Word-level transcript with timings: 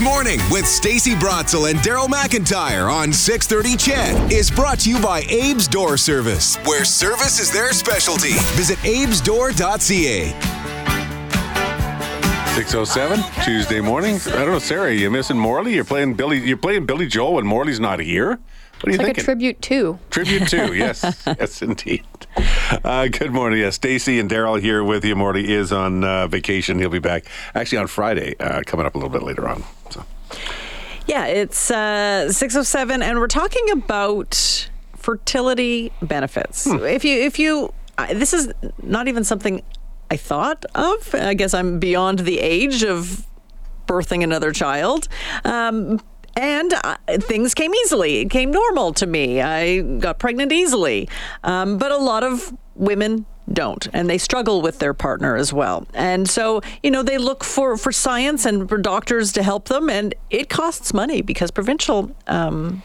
This 0.00 0.08
morning 0.08 0.40
with 0.50 0.66
Stacy 0.66 1.14
Brotzel 1.14 1.68
and 1.68 1.78
Daryl 1.80 2.08
McIntyre 2.08 2.90
on 2.90 3.12
630 3.12 3.76
CHED 3.76 4.32
is 4.32 4.50
brought 4.50 4.80
to 4.80 4.88
you 4.88 4.98
by 4.98 5.20
Abe's 5.24 5.68
Door 5.68 5.98
Service, 5.98 6.56
where 6.64 6.86
service 6.86 7.38
is 7.38 7.52
their 7.52 7.74
specialty. 7.74 8.32
Visit 8.56 8.82
abesdoor.ca. 8.82 10.30
607 12.54 13.44
Tuesday 13.44 13.82
morning. 13.82 14.14
I 14.28 14.30
don't 14.30 14.52
know, 14.52 14.58
Sarah, 14.58 14.90
you 14.90 15.10
missing 15.10 15.38
Morley? 15.38 15.74
You're 15.74 15.84
playing 15.84 16.14
Billy. 16.14 16.38
You're 16.38 16.56
playing 16.56 16.86
Billy 16.86 17.06
Joel 17.06 17.34
when 17.34 17.44
Morley's 17.46 17.78
not 17.78 18.00
here. 18.00 18.38
What 18.80 18.88
are 18.88 18.92
you 18.92 18.94
It's 18.94 18.98
like 19.00 19.06
thinking? 19.08 19.20
a 19.20 19.24
tribute 19.24 19.60
too. 19.60 19.98
Tribute 20.08 20.48
too. 20.48 20.72
Yes, 20.74 21.04
yes, 21.26 21.60
indeed. 21.60 22.06
Uh, 22.82 23.08
good 23.08 23.32
morning. 23.32 23.58
Yes, 23.58 23.74
Stacy 23.74 24.18
and 24.18 24.30
Daryl 24.30 24.58
here 24.58 24.82
with 24.82 25.04
you. 25.04 25.14
Morley 25.14 25.52
is 25.52 25.70
on 25.74 26.02
uh, 26.04 26.26
vacation. 26.26 26.78
He'll 26.78 26.88
be 26.88 27.00
back 27.00 27.26
actually 27.54 27.76
on 27.76 27.86
Friday, 27.86 28.34
uh, 28.40 28.62
coming 28.64 28.86
up 28.86 28.94
a 28.94 28.98
little 28.98 29.10
bit 29.10 29.22
later 29.22 29.46
on. 29.46 29.62
Yeah, 31.10 31.26
it's 31.26 31.72
uh, 31.72 32.30
607, 32.32 33.02
and 33.02 33.18
we're 33.18 33.26
talking 33.26 33.68
about 33.72 34.68
fertility 34.96 35.90
benefits. 36.00 36.68
If 36.68 37.04
you, 37.04 37.18
if 37.20 37.36
you, 37.40 37.72
I- 37.98 38.14
this 38.14 38.32
is 38.32 38.52
not 38.80 39.08
even 39.08 39.24
something 39.24 39.60
I 40.08 40.16
thought 40.16 40.64
of. 40.76 41.12
I 41.16 41.34
guess 41.34 41.52
I'm 41.52 41.80
beyond 41.80 42.20
the 42.20 42.38
age 42.38 42.84
of 42.84 43.26
birthing 43.88 44.22
another 44.22 44.52
child. 44.52 45.08
Um, 45.44 46.00
and 46.36 46.72
uh, 46.74 46.96
things 47.18 47.54
came 47.54 47.74
easily. 47.74 48.18
It 48.20 48.30
came 48.30 48.52
normal 48.52 48.92
to 48.94 49.06
me. 49.08 49.40
I 49.42 49.80
got 49.80 50.20
pregnant 50.20 50.52
easily. 50.52 51.08
Um, 51.42 51.76
but 51.76 51.90
a 51.90 51.96
lot 51.98 52.22
of 52.22 52.56
women 52.76 53.26
don't 53.52 53.88
and 53.92 54.08
they 54.08 54.18
struggle 54.18 54.62
with 54.62 54.78
their 54.78 54.94
partner 54.94 55.36
as 55.36 55.52
well. 55.52 55.86
And 55.94 56.28
so 56.28 56.60
you 56.82 56.90
know 56.90 57.02
they 57.02 57.18
look 57.18 57.44
for 57.44 57.76
for 57.76 57.92
science 57.92 58.44
and 58.44 58.68
for 58.68 58.78
doctors 58.78 59.32
to 59.32 59.42
help 59.42 59.66
them 59.68 59.90
and 59.90 60.14
it 60.30 60.48
costs 60.48 60.94
money 60.94 61.22
because 61.22 61.50
provincial 61.50 62.10
um 62.26 62.82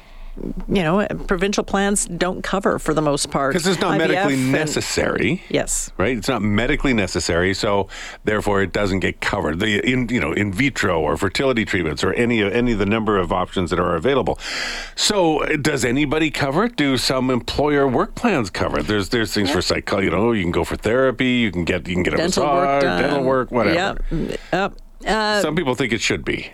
you 0.67 0.83
know 0.83 1.05
provincial 1.27 1.63
plans 1.63 2.05
don't 2.05 2.41
cover 2.43 2.77
for 2.79 2.93
the 2.93 3.01
most 3.01 3.31
part 3.31 3.53
Because 3.53 3.65
it's 3.67 3.79
not 3.79 3.93
IVF 3.95 3.97
medically 4.07 4.33
and- 4.35 4.51
necessary. 4.51 5.43
yes 5.49 5.91
Right, 5.97 6.17
it's 6.17 6.27
not 6.27 6.41
medically 6.41 6.93
necessary, 6.93 7.53
so 7.53 7.87
therefore 8.25 8.61
it 8.61 8.73
doesn't 8.73 8.99
get 8.99 9.21
covered. 9.21 9.59
The 9.59 9.79
in 9.89 10.09
you 10.09 10.19
know 10.19 10.33
in 10.33 10.51
vitro 10.51 10.99
or 10.99 11.15
fertility 11.17 11.63
treatments 11.65 12.03
or 12.03 12.13
any 12.13 12.43
any 12.43 12.73
of 12.73 12.79
the 12.79 12.85
number 12.85 13.17
of 13.17 13.31
options 13.31 13.69
that 13.69 13.79
are 13.79 13.95
available. 13.95 14.37
So 14.95 15.39
does 15.61 15.85
anybody 15.85 16.31
cover 16.31 16.65
it? 16.65 16.75
Do 16.75 16.97
some 16.97 17.29
employer 17.29 17.87
work 17.87 18.15
plans 18.15 18.49
cover 18.49 18.79
it? 18.79 18.87
There's 18.87 19.09
there's 19.09 19.33
things 19.33 19.49
for 19.51 19.61
psycho. 19.61 19.99
You 19.99 20.09
know, 20.11 20.31
you 20.33 20.43
can 20.43 20.51
go 20.51 20.63
for 20.63 20.75
therapy. 20.75 21.27
You 21.45 21.51
can 21.51 21.63
get 21.63 21.87
you 21.87 21.93
can 21.95 22.03
get 22.03 22.13
a 22.13 22.17
dental 22.17 22.43
massage, 22.43 22.57
work 22.67 22.81
done. 22.81 23.01
dental 23.01 23.23
work, 23.23 23.51
whatever. 23.51 24.03
Yep. 24.11 24.39
Yep. 24.51 24.73
Uh, 25.07 25.41
Some 25.41 25.55
people 25.55 25.75
think 25.75 25.93
it 25.93 26.01
should 26.01 26.25
be. 26.25 26.49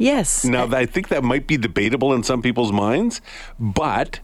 Yes 0.00 0.44
Now, 0.44 0.66
I 0.74 0.86
think 0.86 1.08
that 1.08 1.22
might 1.22 1.46
be 1.46 1.56
debatable 1.56 2.12
in 2.12 2.22
some 2.24 2.42
people's 2.42 2.72
minds, 2.72 3.20
but 3.58 4.20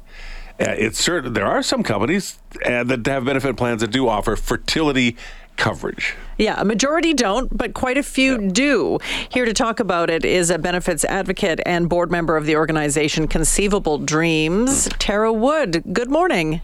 uh, 0.59 0.75
it's 0.77 0.99
certain 0.99 1.35
there 1.35 1.47
are 1.47 1.63
some 1.63 1.83
companies 1.83 2.39
uh, 2.65 2.83
that 2.85 3.07
have 3.07 3.25
benefit 3.25 3.57
plans 3.57 3.83
that 3.83 3.93
do 3.93 4.09
offer 4.09 4.37
fertility 4.37 5.17
coverage. 5.57 6.15
Yeah, 6.39 6.61
a 6.61 6.65
majority 6.65 7.15
don't, 7.15 7.55
but 7.57 7.75
quite 7.75 7.97
a 7.97 8.03
few 8.03 8.51
do. 8.51 8.99
Here 9.31 9.45
to 9.45 9.53
talk 9.53 9.81
about 9.81 10.11
it 10.11 10.25
is 10.25 10.51
a 10.51 10.59
benefits 10.59 11.05
advocate 11.05 11.61
and 11.65 11.89
board 11.89 12.11
member 12.11 12.37
of 12.37 12.47
the 12.47 12.57
organization 12.57 13.27
Conceivable 13.27 13.99
Dreams, 13.99 14.89
Tara 14.99 15.33
Wood. 15.33 15.83
Good 15.93 16.11
morning. 16.11 16.61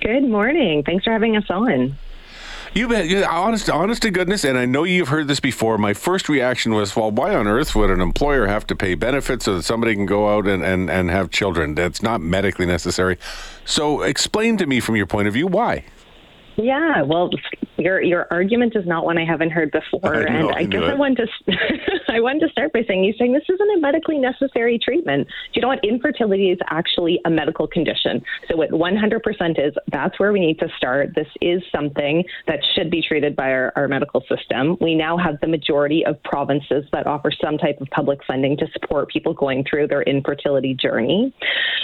Good 0.00 0.28
morning. 0.28 0.82
Thanks 0.84 1.04
for 1.04 1.12
having 1.12 1.36
us 1.36 1.44
on. 1.48 1.96
You 2.74 2.88
bet. 2.88 3.22
Honest, 3.22 3.70
honest 3.70 4.02
to 4.02 4.10
goodness, 4.10 4.42
and 4.42 4.58
I 4.58 4.64
know 4.64 4.82
you've 4.82 5.06
heard 5.06 5.28
this 5.28 5.38
before. 5.38 5.78
My 5.78 5.94
first 5.94 6.28
reaction 6.28 6.74
was, 6.74 6.96
well, 6.96 7.12
why 7.12 7.32
on 7.32 7.46
earth 7.46 7.76
would 7.76 7.88
an 7.88 8.00
employer 8.00 8.48
have 8.48 8.66
to 8.66 8.74
pay 8.74 8.96
benefits 8.96 9.44
so 9.44 9.54
that 9.54 9.62
somebody 9.62 9.94
can 9.94 10.06
go 10.06 10.34
out 10.34 10.48
and, 10.48 10.64
and, 10.64 10.90
and 10.90 11.08
have 11.08 11.30
children? 11.30 11.76
That's 11.76 12.02
not 12.02 12.20
medically 12.20 12.66
necessary. 12.66 13.16
So 13.64 14.02
explain 14.02 14.56
to 14.56 14.66
me 14.66 14.80
from 14.80 14.96
your 14.96 15.06
point 15.06 15.28
of 15.28 15.34
view 15.34 15.46
why. 15.46 15.84
Yeah, 16.56 17.02
well, 17.02 17.30
your 17.76 18.02
your 18.02 18.26
argument 18.30 18.74
is 18.76 18.86
not 18.86 19.04
one 19.04 19.18
I 19.18 19.24
haven't 19.24 19.50
heard 19.50 19.70
before, 19.70 20.14
I 20.14 20.22
and 20.22 20.50
I 20.50 20.58
I 20.58 20.64
guess. 20.64 20.82
I 20.82 20.94
want 20.94 21.18
to 21.18 21.26
I 22.08 22.20
wanted 22.20 22.40
to 22.40 22.48
start 22.50 22.72
by 22.72 22.82
saying 22.86 23.04
you're 23.04 23.14
saying 23.18 23.32
this 23.32 23.42
isn't 23.48 23.78
a 23.78 23.80
medically 23.80 24.18
necessary 24.18 24.78
treatment. 24.78 25.26
Do 25.26 25.32
you 25.54 25.62
know 25.62 25.68
what? 25.68 25.84
Infertility 25.84 26.50
is 26.50 26.58
actually 26.68 27.20
a 27.24 27.30
medical 27.30 27.66
condition. 27.66 28.22
So 28.48 28.56
what 28.56 28.70
100% 28.70 29.66
is 29.66 29.74
that's 29.90 30.18
where 30.20 30.32
we 30.32 30.40
need 30.40 30.58
to 30.60 30.68
start. 30.76 31.14
This 31.14 31.26
is 31.40 31.62
something 31.74 32.24
that 32.46 32.60
should 32.74 32.90
be 32.90 33.02
treated 33.02 33.34
by 33.34 33.50
our, 33.50 33.72
our 33.76 33.88
medical 33.88 34.22
system. 34.28 34.76
We 34.80 34.94
now 34.94 35.16
have 35.16 35.40
the 35.40 35.48
majority 35.48 36.04
of 36.06 36.22
provinces 36.22 36.84
that 36.92 37.06
offer 37.06 37.30
some 37.42 37.58
type 37.58 37.80
of 37.80 37.88
public 37.88 38.20
funding 38.26 38.56
to 38.58 38.66
support 38.72 39.08
people 39.08 39.34
going 39.34 39.64
through 39.68 39.88
their 39.88 40.02
infertility 40.02 40.74
journey. 40.74 41.34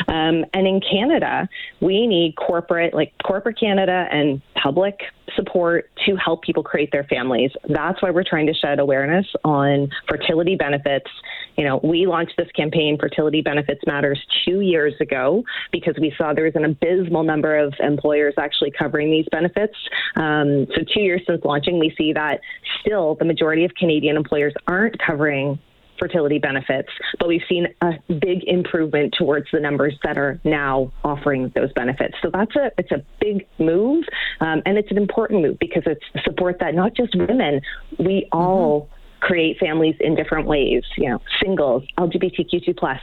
Um, 0.09 0.45
and 0.55 0.67
in 0.67 0.81
Canada, 0.81 1.49
we 1.81 2.07
need 2.07 2.35
corporate, 2.37 2.95
like 2.95 3.13
corporate 3.25 3.59
Canada 3.59 4.07
and 4.11 4.41
public 4.61 5.01
support 5.37 5.91
to 6.07 6.17
help 6.17 6.43
people 6.43 6.63
create 6.63 6.91
their 6.93 7.05
families. 7.05 7.51
That's 7.69 8.03
why 8.03 8.11
we're 8.11 8.25
trying 8.25 8.47
to 8.47 8.55
shed 8.55 8.79
awareness 8.79 9.27
on 9.45 9.91
fertility 10.09 10.57
benefits. 10.57 11.11
You 11.57 11.65
know, 11.65 11.81
we 11.83 12.07
launched 12.07 12.35
this 12.37 12.51
campaign, 12.53 12.99
Fertility 12.99 13.43
Benefits 13.43 13.81
Matters, 13.87 14.21
two 14.45 14.61
years 14.61 14.95
ago 15.01 15.45
because 15.73 15.95
we 16.01 16.13
saw 16.17 16.33
there 16.33 16.45
was 16.45 16.57
an 16.57 16.65
abysmal 16.65 17.23
number 17.23 17.57
of 17.59 17.75
employers 17.81 18.35
actually 18.39 18.73
covering 18.77 19.11
these 19.11 19.27
benefits. 19.31 19.75
Um, 20.17 20.67
so, 20.75 20.83
two 20.93 21.01
years 21.01 21.23
since 21.27 21.45
launching, 21.45 21.79
we 21.79 21.95
see 21.97 22.13
that 22.13 22.41
still 22.81 23.15
the 23.17 23.25
majority 23.25 23.65
of 23.65 23.75
Canadian 23.75 24.17
employers 24.17 24.55
aren't 24.67 24.99
covering 24.99 25.59
fertility 26.01 26.39
benefits, 26.39 26.89
but 27.19 27.29
we've 27.29 27.43
seen 27.49 27.69
a 27.83 27.93
big 28.09 28.43
improvement 28.47 29.15
towards 29.17 29.47
the 29.53 29.61
numbers 29.61 29.95
that 30.03 30.19
are 30.19 30.41
now 30.43 30.93
offering 31.05 31.53
those 31.55 31.73
benefits. 31.75 32.15
So 32.23 32.31
that's 32.33 32.57
a 32.57 32.73
it's 32.79 32.91
a 32.91 33.05
big 33.21 33.47
move, 33.59 34.05
um, 34.41 34.63
and 34.67 34.79
it's 34.79 34.91
an 34.91 34.97
important 34.97 35.43
move 35.43 35.59
because 35.61 35.85
it's 35.87 36.25
support 36.25 36.59
that 36.61 36.75
not 36.75 36.95
just 36.97 37.15
women, 37.15 37.61
we 37.99 38.29
all 38.33 38.89
create 39.21 39.59
families 39.59 39.95
in 40.01 40.15
different 40.15 40.47
ways. 40.47 40.83
You 40.97 41.11
know, 41.11 41.23
singles, 41.43 41.85
LGBTQ2 41.99 42.77
plus. 42.77 43.01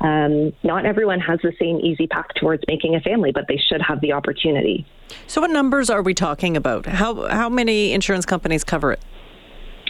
Um, 0.00 0.52
not 0.62 0.84
everyone 0.84 1.20
has 1.20 1.40
the 1.42 1.52
same 1.58 1.78
easy 1.80 2.06
path 2.06 2.26
towards 2.36 2.62
making 2.68 2.94
a 2.94 3.00
family, 3.00 3.32
but 3.32 3.46
they 3.48 3.56
should 3.56 3.80
have 3.80 4.00
the 4.00 4.12
opportunity. 4.12 4.86
So, 5.26 5.40
what 5.40 5.50
numbers 5.50 5.88
are 5.88 6.02
we 6.02 6.14
talking 6.14 6.56
about? 6.56 6.86
How 6.86 7.28
how 7.28 7.48
many 7.48 7.92
insurance 7.92 8.26
companies 8.26 8.64
cover 8.64 8.92
it? 8.92 9.00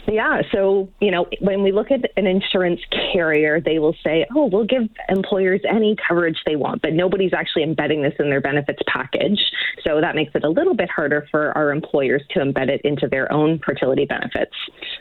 Yeah. 0.06 0.42
So, 0.52 0.90
you 1.00 1.10
know, 1.10 1.26
when 1.40 1.62
we 1.62 1.72
look 1.72 1.90
at 1.90 2.10
an 2.16 2.26
insurance 2.26 2.80
carrier, 3.12 3.60
they 3.60 3.78
will 3.78 3.96
say, 4.04 4.26
oh, 4.34 4.46
we'll 4.46 4.66
give 4.66 4.82
employers 5.08 5.60
any 5.68 5.96
coverage 6.06 6.36
they 6.44 6.56
want, 6.56 6.82
but 6.82 6.92
nobody's 6.92 7.32
actually 7.32 7.62
embedding 7.62 8.02
this 8.02 8.12
in 8.18 8.28
their 8.28 8.40
benefits 8.40 8.80
package. 8.86 9.40
So 9.82 10.00
that 10.00 10.14
makes 10.14 10.34
it 10.34 10.44
a 10.44 10.48
little 10.48 10.74
bit 10.74 10.90
harder 10.90 11.26
for 11.30 11.56
our 11.56 11.72
employers 11.72 12.22
to 12.30 12.40
embed 12.40 12.68
it 12.68 12.80
into 12.84 13.08
their 13.08 13.32
own 13.32 13.60
fertility 13.64 14.04
benefits. 14.04 14.52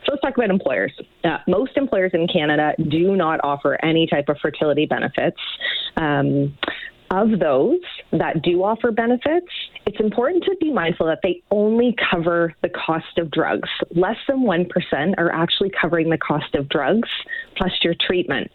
So 0.06 0.12
let's 0.12 0.22
talk 0.22 0.38
about 0.38 0.50
employers. 0.50 0.94
Uh, 1.24 1.38
most 1.48 1.76
employers 1.76 2.12
in 2.14 2.28
Canada 2.28 2.74
do 2.90 3.16
not 3.16 3.40
offer 3.44 3.78
any 3.84 4.08
type 4.08 4.30
of 4.30 4.38
fertility 4.42 4.86
benefits. 4.86 5.38
Um, 5.98 6.58
of 7.14 7.40
those 7.40 7.80
that 8.12 8.42
do 8.42 8.64
offer 8.64 8.92
benefits, 8.92 9.48
it's 9.86 10.00
important 10.00 10.44
to 10.46 10.56
be 10.60 10.72
mindful 10.72 11.06
that 11.08 11.20
they 11.22 11.42
only 11.52 11.96
cover 12.12 12.54
the 12.62 12.70
cost 12.70 13.18
of 13.18 13.30
drugs. 13.32 13.70
Less 13.96 14.18
than 14.28 14.40
1% 14.40 15.14
are 15.18 15.32
actually 15.32 15.72
covering 15.80 16.10
the 16.10 16.18
cost 16.18 16.56
of 16.56 16.70
drugs 16.70 17.10
plus 17.58 17.72
your 17.84 17.94
treatment. 18.06 18.50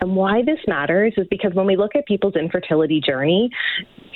And 0.00 0.16
why 0.16 0.42
this 0.42 0.58
matters 0.66 1.14
is 1.16 1.26
because 1.30 1.54
when 1.54 1.66
we 1.66 1.76
look 1.76 1.96
at 1.96 2.06
people's 2.06 2.36
infertility 2.36 3.00
journey, 3.00 3.50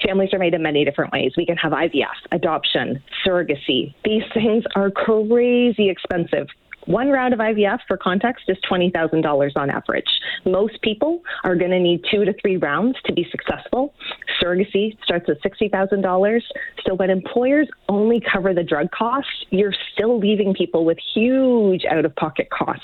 families 0.04 0.30
are 0.32 0.38
made 0.38 0.54
in 0.54 0.62
many 0.62 0.84
different 0.84 1.12
ways. 1.12 1.32
We 1.36 1.46
can 1.46 1.56
have 1.56 1.72
IVF, 1.72 2.06
adoption, 2.32 3.02
surrogacy. 3.26 3.94
These 4.04 4.24
things 4.34 4.64
are 4.76 4.90
crazy 4.90 5.88
expensive. 5.88 6.48
One 6.88 7.10
round 7.10 7.34
of 7.34 7.40
IVF, 7.40 7.80
for 7.86 7.98
context, 7.98 8.44
is 8.48 8.56
$20,000 8.70 9.52
on 9.56 9.68
average. 9.68 10.08
Most 10.46 10.80
people 10.80 11.22
are 11.44 11.54
going 11.54 11.70
to 11.70 11.78
need 11.78 12.02
two 12.10 12.24
to 12.24 12.32
three 12.40 12.56
rounds 12.56 12.96
to 13.04 13.12
be 13.12 13.28
successful. 13.30 13.92
Surrogacy 14.40 14.96
starts 15.04 15.28
at 15.28 15.42
$60,000. 15.42 16.40
So 16.86 16.94
when 16.94 17.10
employers 17.10 17.68
only 17.90 18.22
cover 18.32 18.54
the 18.54 18.62
drug 18.62 18.90
costs, 18.90 19.44
you're 19.50 19.74
still 19.92 20.18
leaving 20.18 20.54
people 20.54 20.86
with 20.86 20.96
huge 21.14 21.84
out 21.84 22.06
of 22.06 22.16
pocket 22.16 22.48
costs. 22.48 22.82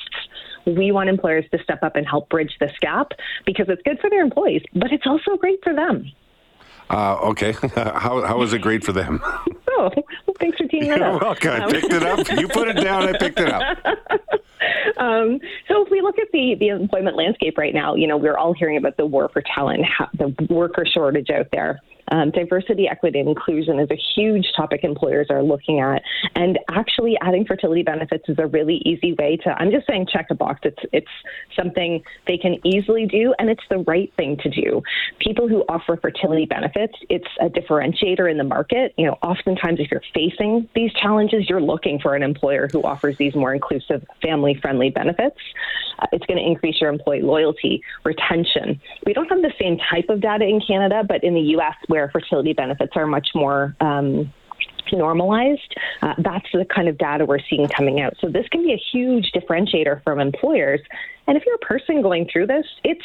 We 0.67 0.93
want 0.93 1.09
employers 1.09 1.47
to 1.53 1.63
step 1.63 1.83
up 1.83 1.97
and 1.97 2.07
help 2.07 2.29
bridge 2.29 2.53
this 2.61 2.73
gap 2.83 3.13
because 3.47 3.71
it's 3.71 3.81
good 3.85 4.01
for 4.01 4.11
their 4.11 4.21
employees, 4.21 4.65
but 4.75 4.93
it's 4.93 5.07
also 5.07 5.39
great 5.39 5.65
for 5.65 5.73
them. 5.75 6.13
Uh, 6.91 7.17
okay. 7.31 7.53
how, 7.75 8.21
how 8.21 8.43
is 8.43 8.53
it 8.53 8.61
great 8.61 8.85
for 8.85 8.93
them? 8.93 9.23
Oh, 9.77 9.91
well, 10.27 10.37
thanks 10.39 10.57
for 10.59 10.67
teeing 10.69 10.89
that 10.89 10.99
You're 10.99 11.15
up. 11.15 11.23
welcome. 11.23 11.51
I 11.51 11.71
picked 11.71 11.93
it 11.93 12.03
up. 12.03 12.31
You 12.39 12.49
put 12.49 12.69
it 12.69 12.75
down. 12.83 13.09
I 13.09 13.17
picked 13.19 13.41
it 13.41 13.53
up. 13.53 13.79
Um, 14.97 15.41
so 15.69 15.85
if 15.85 15.91
we 15.91 16.01
look 16.01 16.19
at 16.19 16.29
the, 16.33 16.55
the 16.59 16.69
employment 16.69 17.17
landscape 17.17 17.59
right 17.59 17.75
now, 17.75 17.97
you 17.97 18.07
know, 18.07 18.17
we're 18.17 18.37
all 18.37 18.55
hearing 18.55 18.77
about 18.77 18.97
the 18.97 19.05
war 19.05 19.29
for 19.31 19.43
talent, 19.43 19.85
the 20.15 20.35
worker 20.49 20.87
shortage 20.87 21.29
out 21.31 21.49
there. 21.53 21.81
Um, 22.09 22.31
diversity, 22.31 22.89
equity, 22.89 23.21
and 23.21 23.29
inclusion 23.29 23.79
is 23.79 23.91
a 23.91 23.99
huge 24.15 24.47
topic 24.57 24.85
employers 24.85 25.29
are 25.31 25.43
looking 25.43 25.81
at, 25.81 26.03
and 26.35 26.59
actually 26.71 27.17
adding 27.23 27.45
fertility 27.47 27.83
benefits 27.83 28.29
is 28.29 28.39
a 28.39 28.47
really 28.47 28.83
easy 28.85 29.15
way 29.15 29.37
to. 29.39 29.51
I'm 29.51 29.71
just 29.71 29.87
saying, 29.87 30.09
check 30.13 30.27
a 30.31 30.35
box. 30.35 30.61
It's 30.65 30.79
it's 30.93 31.11
something 31.57 32.03
they 32.27 32.37
can 32.37 32.59
easily 32.65 33.07
do, 33.07 33.35
and 33.39 33.49
it's 33.49 33.63
the 33.71 33.79
right 33.79 34.13
thing 34.17 34.37
to 34.39 34.51
do. 34.51 34.83
People 35.19 35.49
who 35.49 35.65
offer 35.69 35.97
fertility 35.97 36.47
benefits, 36.47 36.95
it's 37.09 37.29
a 37.41 37.49
differentiator 37.49 38.31
in 38.31 38.39
the 38.39 38.45
market. 38.45 38.93
You 38.97 39.07
know, 39.07 39.19
oftentimes 39.23 39.81
if 39.81 39.91
you're 39.91 40.03
facing 40.13 40.69
these 40.75 40.93
challenges, 40.93 41.49
you're 41.49 41.61
looking 41.61 41.99
for 42.01 42.15
an 42.15 42.23
employer 42.23 42.69
who 42.71 42.83
offers 42.83 43.17
these 43.17 43.35
more 43.35 43.55
inclusive, 43.55 44.05
family-friendly 44.23 44.91
benefits. 44.91 45.39
Uh, 45.99 46.07
it's 46.13 46.27
going 46.27 46.39
to 46.39 46.45
increase 46.45 46.81
your 46.81 46.91
employee 46.91 47.23
loyalty, 47.23 47.83
retention. 48.05 48.81
We 49.07 49.13
don't 49.13 49.29
have 49.29 49.43
the 49.43 49.53
same 49.61 49.79
type 49.91 50.09
of 50.09 50.21
data 50.21 50.45
in 50.45 50.61
Canada, 50.67 51.03
but 51.07 51.23
in 51.23 51.35
the 51.35 51.41
U.S., 51.41 51.75
where 52.05 52.21
fertility 52.21 52.53
benefits 52.53 52.93
are 52.97 53.07
much 53.07 53.29
more 53.35 53.75
um, 53.81 54.33
normalized, 54.93 55.75
uh, 56.03 56.15
that's 56.19 56.47
the 56.53 56.65
kind 56.65 56.89
of 56.89 56.99
data 56.99 57.25
we're 57.25 57.39
seeing 57.51 57.69
coming 57.69 58.01
out. 58.01 58.15
So 58.21 58.29
this 58.29 58.47
can 58.49 58.63
be 58.63 58.73
a 58.73 58.83
huge 58.93 59.33
differentiator 59.33 60.03
from 60.05 60.21
employers. 60.21 60.81
And 61.27 61.37
if 61.37 61.45
you're 61.47 61.55
a 61.55 61.59
person 61.59 62.03
going 62.03 62.29
through 62.31 62.49
this, 62.49 62.67
it's 62.85 63.05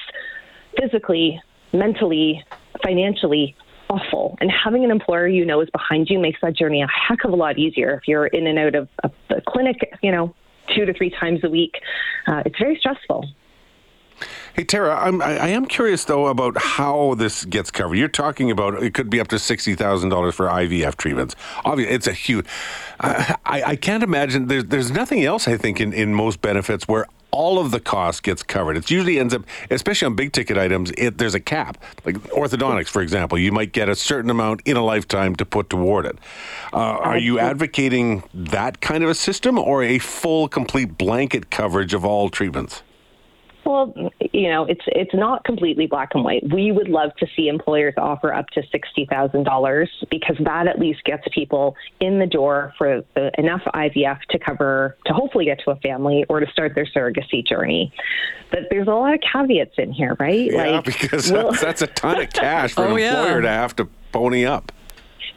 physically, 0.79 1.41
mentally, 1.73 2.43
financially 2.83 3.55
awful. 3.89 4.37
And 4.41 4.51
having 4.51 4.83
an 4.83 4.91
employer 4.91 5.27
you 5.27 5.45
know 5.45 5.61
is 5.61 5.69
behind 5.69 6.09
you 6.09 6.19
makes 6.19 6.39
that 6.41 6.55
journey 6.55 6.81
a 6.81 6.87
heck 6.87 7.23
of 7.23 7.31
a 7.31 7.35
lot 7.35 7.57
easier. 7.57 7.93
If 7.93 8.07
you're 8.07 8.27
in 8.27 8.45
and 8.45 8.59
out 8.59 8.75
of, 8.75 8.87
of 9.03 9.11
the 9.29 9.41
clinic, 9.47 9.77
you 10.03 10.11
know, 10.11 10.35
two 10.75 10.85
to 10.85 10.93
three 10.93 11.09
times 11.09 11.39
a 11.43 11.49
week, 11.49 11.75
uh, 12.27 12.43
it's 12.45 12.59
very 12.59 12.77
stressful. 12.77 13.25
Hey 14.55 14.63
Tara, 14.63 14.99
I'm, 14.99 15.21
I 15.21 15.49
am 15.49 15.65
curious 15.65 16.05
though 16.05 16.27
about 16.27 16.57
how 16.57 17.13
this 17.15 17.45
gets 17.45 17.69
covered. 17.71 17.95
You're 17.95 18.07
talking 18.07 18.49
about 18.49 18.81
it 18.81 18.93
could 18.93 19.09
be 19.09 19.19
up 19.19 19.27
to 19.29 19.39
sixty 19.39 19.75
thousand 19.75 20.09
dollars 20.09 20.35
for 20.35 20.47
IVF 20.47 20.95
treatments. 20.97 21.35
Obviously, 21.63 21.93
it's 21.93 22.07
a 22.07 22.13
huge. 22.13 22.45
I, 22.99 23.35
I 23.45 23.75
can't 23.75 24.03
imagine. 24.03 24.47
There's 24.47 24.65
there's 24.65 24.91
nothing 24.91 25.23
else. 25.23 25.47
I 25.47 25.55
think 25.55 25.79
in, 25.79 25.93
in 25.93 26.13
most 26.15 26.41
benefits 26.41 26.87
where 26.87 27.05
all 27.31 27.59
of 27.59 27.69
the 27.69 27.79
cost 27.79 28.23
gets 28.23 28.41
covered. 28.41 28.75
It 28.75 28.89
usually 28.89 29.19
ends 29.19 29.35
up, 29.35 29.43
especially 29.69 30.07
on 30.07 30.15
big 30.15 30.33
ticket 30.33 30.57
items, 30.57 30.91
it, 30.97 31.19
there's 31.19 31.35
a 31.35 31.39
cap. 31.39 31.77
Like 32.03 32.15
orthodontics, 32.31 32.87
for 32.87 33.03
example, 33.03 33.37
you 33.37 33.51
might 33.51 33.71
get 33.71 33.87
a 33.87 33.95
certain 33.95 34.31
amount 34.31 34.61
in 34.65 34.75
a 34.77 34.83
lifetime 34.83 35.35
to 35.35 35.45
put 35.45 35.69
toward 35.69 36.07
it. 36.07 36.17
Uh, 36.73 36.77
are 36.77 37.17
you 37.19 37.37
advocating 37.37 38.23
that 38.33 38.81
kind 38.81 39.03
of 39.03 39.11
a 39.11 39.15
system 39.15 39.59
or 39.59 39.83
a 39.83 39.99
full, 39.99 40.47
complete 40.47 40.97
blanket 40.97 41.51
coverage 41.51 41.93
of 41.93 42.03
all 42.03 42.29
treatments? 42.29 42.81
Well, 43.69 43.93
you 44.33 44.49
know, 44.49 44.65
it's 44.65 44.81
it's 44.87 45.13
not 45.13 45.43
completely 45.43 45.85
black 45.85 46.15
and 46.15 46.23
white. 46.23 46.41
We 46.51 46.71
would 46.71 46.87
love 46.87 47.11
to 47.17 47.27
see 47.35 47.49
employers 47.49 47.93
offer 47.97 48.33
up 48.33 48.47
to 48.55 48.63
sixty 48.71 49.05
thousand 49.05 49.43
dollars 49.43 49.91
because 50.09 50.37
that 50.43 50.65
at 50.67 50.79
least 50.79 51.03
gets 51.03 51.21
people 51.31 51.75
in 51.99 52.17
the 52.17 52.25
door 52.25 52.73
for 52.79 53.03
the, 53.13 53.29
enough 53.37 53.61
IVF 53.75 54.21
to 54.31 54.39
cover 54.39 54.97
to 55.05 55.13
hopefully 55.13 55.45
get 55.45 55.59
to 55.65 55.69
a 55.69 55.75
family 55.75 56.25
or 56.29 56.39
to 56.39 56.47
start 56.51 56.73
their 56.73 56.87
surrogacy 56.87 57.45
journey. 57.45 57.93
But 58.49 58.61
there's 58.71 58.87
a 58.87 58.91
lot 58.91 59.13
of 59.13 59.19
caveats 59.21 59.75
in 59.77 59.93
here, 59.93 60.17
right? 60.19 60.51
Yeah, 60.51 60.63
like, 60.63 60.85
because 60.85 61.31
well, 61.31 61.51
that's, 61.51 61.61
that's, 61.61 61.81
a 61.83 61.87
ton 61.87 62.19
of 62.19 62.33
cash 62.33 62.73
for 62.73 62.81
oh, 62.87 62.95
an 62.95 63.03
employer 63.03 63.35
yeah. 63.35 63.41
to 63.41 63.49
have 63.49 63.75
to 63.75 63.85
pony 64.11 64.45
up. 64.45 64.71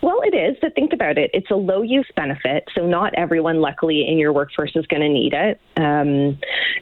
Well, 0.02 0.20
it 0.24 0.34
is, 0.34 0.56
but 0.60 0.74
think 0.74 0.92
about 0.92 1.16
it. 1.16 1.30
It's 1.32 1.50
a 1.52 1.54
low 1.54 1.82
use 1.82 2.10
benefit, 2.16 2.64
so 2.74 2.84
not 2.84 3.14
everyone, 3.14 3.60
luckily, 3.60 4.08
in 4.08 4.18
your 4.18 4.32
workforce 4.32 4.72
is 4.74 4.84
going 4.86 5.02
to 5.02 5.08
need 5.08 5.32
it. 5.32 5.60
Um, 5.76 6.38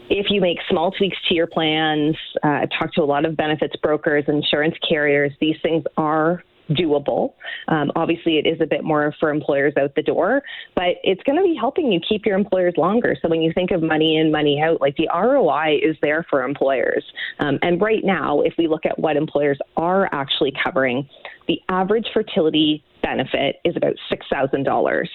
if 0.09 0.31
you 0.31 0.41
make 0.41 0.57
small 0.71 0.91
tweaks 0.91 1.19
to 1.29 1.35
your 1.35 1.47
plans, 1.47 2.17
uh, 2.43 2.49
I've 2.49 2.71
talked 2.79 2.95
to 2.95 3.03
a 3.03 3.05
lot 3.05 3.27
of 3.27 3.37
benefits 3.37 3.77
brokers, 3.77 4.25
insurance 4.27 4.75
carriers, 4.89 5.33
these 5.39 5.57
things 5.63 5.85
are 5.99 6.43
doable. 6.71 7.35
Um, 7.69 7.91
obviously, 7.97 8.39
it 8.39 8.47
is 8.47 8.61
a 8.61 8.67
bit 8.67 8.85
more 8.85 9.15
for 9.21 9.31
employers 9.31 9.75
out 9.79 9.95
the 9.95 10.03
door, 10.03 10.43
but 10.75 10.97
it's 11.03 11.23
going 11.25 11.37
to 11.37 11.45
be 11.45 11.57
helping 11.59 11.91
you 11.91 12.01
keep 12.07 12.25
your 12.25 12.37
employers 12.37 12.75
longer. 12.77 13.17
So 13.21 13.29
when 13.29 13.43
you 13.43 13.53
think 13.53 13.71
of 13.71 13.83
money 13.83 14.19
in, 14.19 14.31
money 14.31 14.61
out, 14.63 14.81
like 14.81 14.97
the 14.97 15.09
ROI 15.15 15.79
is 15.83 15.97
there 16.03 16.25
for 16.29 16.45
employers. 16.45 17.05
Um, 17.39 17.59
and 17.63 17.81
right 17.81 18.05
now, 18.05 18.41
if 18.41 18.55
we 18.59 18.69
look 18.69 18.87
at 18.87 18.99
what 18.99 19.17
employers 19.17 19.59
are 19.77 20.09
actually 20.13 20.53
covering, 20.63 21.09
the 21.49 21.61
average 21.69 22.07
fertility 22.13 22.85
benefit 23.03 23.57
is 23.65 23.77
about 23.77 23.95
$6,000 24.13 25.07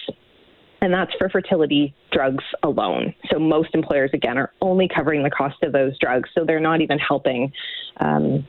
and 0.81 0.94
that's 0.94 1.13
for 1.18 1.30
fertility 1.30 1.96
drugs 2.12 2.44
alone. 2.62 3.13
So 3.31 3.40
most 3.40 3.69
employers, 3.74 4.12
again, 4.13 4.38
are 4.38 4.51
only 4.62 4.88
covering 4.94 5.24
the 5.24 5.31
cost 5.31 5.56
of 5.63 5.72
those 5.72 5.98
drugs, 6.00 6.30
so 6.36 6.46
they're 6.46 6.60
not 6.60 6.81
even 6.81 7.00
helping 7.00 7.51
um, 7.98 8.48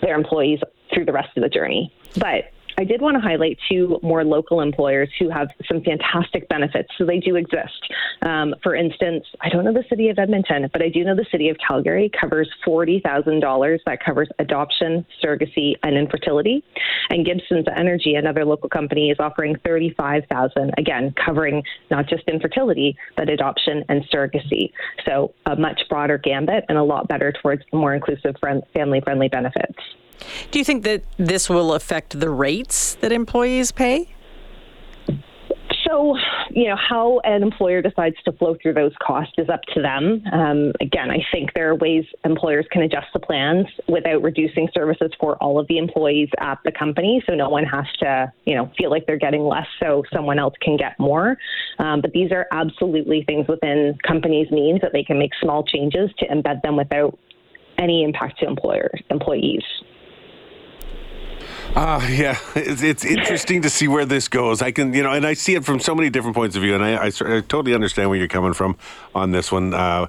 their 0.00 0.14
employees 0.14 0.60
through 0.92 1.04
the 1.04 1.12
rest 1.12 1.36
of 1.36 1.42
the 1.42 1.48
journey. 1.48 1.92
But 2.16 2.50
I 2.78 2.84
did 2.84 3.02
want 3.02 3.16
to 3.16 3.20
highlight 3.20 3.58
two 3.68 3.98
more 4.04 4.22
local 4.22 4.60
employers 4.60 5.10
who 5.18 5.28
have 5.30 5.48
some 5.66 5.82
fantastic 5.82 6.48
benefits. 6.48 6.88
So 6.96 7.04
they 7.04 7.18
do 7.18 7.34
exist. 7.34 7.92
Um, 8.22 8.54
for 8.62 8.76
instance, 8.76 9.24
I 9.40 9.48
don't 9.48 9.64
know 9.64 9.72
the 9.72 9.82
city 9.90 10.10
of 10.10 10.18
Edmonton, 10.20 10.70
but 10.72 10.80
I 10.80 10.88
do 10.88 11.02
know 11.02 11.16
the 11.16 11.26
city 11.32 11.48
of 11.48 11.56
Calgary 11.58 12.08
covers 12.20 12.48
$40,000 12.64 13.78
that 13.84 13.98
covers 14.04 14.28
adoption, 14.38 15.04
surrogacy, 15.20 15.74
and 15.82 15.96
infertility. 15.96 16.62
And 17.10 17.26
Gibson's 17.26 17.66
Energy, 17.76 18.14
another 18.14 18.44
local 18.44 18.68
company, 18.68 19.10
is 19.10 19.16
offering 19.18 19.56
35000 19.64 20.74
again, 20.78 21.12
covering 21.24 21.64
not 21.90 22.06
just 22.08 22.28
infertility, 22.28 22.96
but 23.16 23.28
adoption 23.28 23.82
and 23.88 24.04
surrogacy. 24.14 24.70
So 25.04 25.34
a 25.46 25.56
much 25.56 25.80
broader 25.90 26.16
gambit 26.16 26.64
and 26.68 26.78
a 26.78 26.84
lot 26.84 27.08
better 27.08 27.32
towards 27.42 27.64
more 27.72 27.92
inclusive, 27.92 28.36
friend, 28.38 28.62
family 28.72 29.00
friendly 29.00 29.26
benefits. 29.26 29.82
Do 30.50 30.58
you 30.58 30.64
think 30.64 30.84
that 30.84 31.02
this 31.16 31.48
will 31.48 31.74
affect 31.74 32.18
the 32.18 32.30
rates 32.30 32.94
that 32.96 33.12
employees 33.12 33.72
pay? 33.72 34.08
So, 35.88 36.16
you 36.50 36.68
know, 36.68 36.76
how 36.76 37.20
an 37.24 37.42
employer 37.42 37.80
decides 37.80 38.16
to 38.26 38.32
flow 38.32 38.56
through 38.60 38.74
those 38.74 38.92
costs 39.02 39.32
is 39.38 39.48
up 39.48 39.62
to 39.74 39.80
them. 39.80 40.22
Um, 40.32 40.72
again, 40.80 41.10
I 41.10 41.24
think 41.32 41.54
there 41.54 41.70
are 41.70 41.74
ways 41.74 42.04
employers 42.24 42.66
can 42.70 42.82
adjust 42.82 43.06
the 43.14 43.20
plans 43.20 43.66
without 43.88 44.22
reducing 44.22 44.68
services 44.74 45.10
for 45.18 45.36
all 45.36 45.58
of 45.58 45.66
the 45.68 45.78
employees 45.78 46.28
at 46.40 46.58
the 46.64 46.72
company. 46.72 47.22
So 47.26 47.34
no 47.34 47.48
one 47.48 47.64
has 47.64 47.86
to, 48.00 48.30
you 48.44 48.54
know, 48.54 48.70
feel 48.76 48.90
like 48.90 49.06
they're 49.06 49.16
getting 49.18 49.42
less 49.42 49.66
so 49.80 50.02
someone 50.12 50.38
else 50.38 50.54
can 50.60 50.76
get 50.76 50.98
more. 50.98 51.38
Um, 51.78 52.02
but 52.02 52.12
these 52.12 52.32
are 52.32 52.46
absolutely 52.52 53.24
things 53.24 53.46
within 53.48 53.96
companies' 54.06 54.50
means 54.50 54.82
that 54.82 54.92
they 54.92 55.04
can 55.04 55.18
make 55.18 55.30
small 55.40 55.64
changes 55.64 56.10
to 56.18 56.26
embed 56.26 56.60
them 56.62 56.76
without 56.76 57.18
any 57.78 58.02
impact 58.02 58.40
to 58.40 58.46
employers, 58.46 59.00
employees. 61.78 62.10
Uh, 62.10 62.12
yeah, 62.12 62.38
it's, 62.54 62.82
it's 62.82 63.04
interesting 63.04 63.62
to 63.62 63.70
see 63.70 63.88
where 63.88 64.04
this 64.04 64.28
goes. 64.28 64.62
I 64.62 64.70
can, 64.70 64.92
you 64.92 65.02
know, 65.02 65.12
and 65.12 65.26
I 65.26 65.34
see 65.34 65.54
it 65.54 65.64
from 65.64 65.80
so 65.80 65.94
many 65.94 66.10
different 66.10 66.36
points 66.36 66.56
of 66.56 66.62
view, 66.62 66.74
and 66.74 66.84
I, 66.84 66.94
I, 66.94 67.06
I 67.06 67.40
totally 67.40 67.74
understand 67.74 68.10
where 68.10 68.18
you're 68.18 68.28
coming 68.28 68.52
from 68.52 68.76
on 69.14 69.30
this 69.30 69.50
one. 69.52 69.74
Uh, 69.74 70.06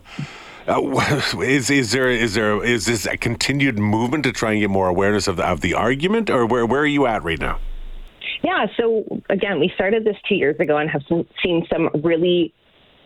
uh, 0.68 0.82
is 1.42 1.70
is 1.70 1.92
there 1.92 2.10
is 2.10 2.36
there 2.36 2.64
is 2.64 2.86
this 2.86 3.06
a 3.06 3.18
continued 3.18 3.80
movement 3.80 4.24
to 4.26 4.32
try 4.32 4.52
and 4.52 4.62
get 4.62 4.70
more 4.70 4.88
awareness 4.88 5.28
of 5.28 5.38
the 5.38 5.46
of 5.46 5.62
the 5.62 5.74
argument, 5.74 6.30
or 6.30 6.46
where 6.46 6.66
where 6.66 6.82
are 6.82 6.86
you 6.86 7.08
at 7.08 7.24
right 7.24 7.40
now? 7.40 7.60
Yeah, 8.42 8.68
so 8.78 9.22
again, 9.30 9.60
we 9.60 9.72
started 9.76 10.06
this 10.06 10.16
two 10.28 10.36
years 10.36 10.58
ago 10.60 10.78
and 10.78 10.90
have 10.90 11.02
some, 11.10 11.28
seen 11.44 11.68
some 11.70 11.90
really 12.04 12.54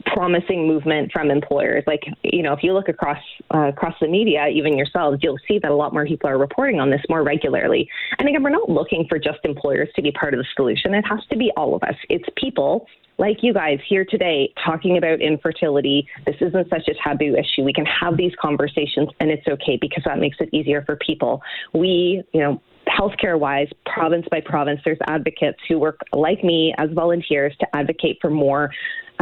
promising 0.05 0.67
movement 0.67 1.11
from 1.11 1.31
employers. 1.31 1.83
Like, 1.87 2.03
you 2.23 2.43
know, 2.43 2.53
if 2.53 2.63
you 2.63 2.73
look 2.73 2.89
across 2.89 3.17
uh, 3.53 3.69
across 3.69 3.95
the 4.01 4.07
media, 4.07 4.47
even 4.47 4.77
yourselves, 4.77 5.19
you'll 5.21 5.39
see 5.47 5.59
that 5.59 5.71
a 5.71 5.75
lot 5.75 5.93
more 5.93 6.05
people 6.05 6.29
are 6.29 6.37
reporting 6.37 6.79
on 6.79 6.89
this 6.89 7.01
more 7.09 7.23
regularly. 7.23 7.89
And 8.19 8.27
again, 8.27 8.43
we're 8.43 8.49
not 8.49 8.69
looking 8.69 9.05
for 9.07 9.19
just 9.19 9.39
employers 9.43 9.89
to 9.95 10.01
be 10.01 10.11
part 10.11 10.33
of 10.33 10.39
the 10.39 10.45
solution. 10.55 10.93
It 10.93 11.05
has 11.07 11.19
to 11.31 11.37
be 11.37 11.51
all 11.57 11.75
of 11.75 11.83
us. 11.83 11.95
It's 12.09 12.27
people 12.37 12.87
like 13.17 13.37
you 13.41 13.53
guys 13.53 13.79
here 13.87 14.05
today 14.05 14.51
talking 14.65 14.97
about 14.97 15.21
infertility. 15.21 16.07
This 16.25 16.35
isn't 16.41 16.69
such 16.69 16.87
a 16.87 16.93
taboo 17.03 17.35
issue. 17.35 17.63
We 17.63 17.73
can 17.73 17.85
have 17.85 18.17
these 18.17 18.33
conversations 18.41 19.09
and 19.19 19.29
it's 19.29 19.47
okay 19.47 19.77
because 19.79 20.03
that 20.05 20.19
makes 20.19 20.37
it 20.39 20.49
easier 20.51 20.83
for 20.83 20.95
people. 20.97 21.41
We, 21.73 22.23
you 22.33 22.41
know, 22.41 22.61
healthcare 22.87 23.39
wise, 23.39 23.67
province 23.85 24.25
by 24.29 24.41
province, 24.41 24.81
there's 24.83 24.97
advocates 25.07 25.59
who 25.67 25.79
work 25.79 25.99
like 26.11 26.43
me 26.43 26.73
as 26.77 26.89
volunteers 26.91 27.55
to 27.59 27.75
advocate 27.75 28.17
for 28.21 28.29
more 28.29 28.71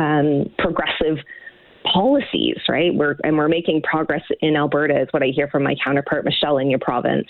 um, 0.02 0.46
progressive 0.58 1.18
policies, 1.92 2.58
right? 2.70 2.94
We're 2.94 3.16
and 3.24 3.38
we're 3.38 3.48
making 3.48 3.82
progress 3.82 4.22
in 4.42 4.56
Alberta, 4.56 5.02
is 5.02 5.08
what 5.12 5.24
I 5.24 5.28
hear 5.28 5.48
from 5.48 5.64
my 5.64 5.76
counterpart 5.84 6.26
Michelle 6.26 6.58
in 6.58 6.70
your 6.70 6.80
province. 6.80 7.28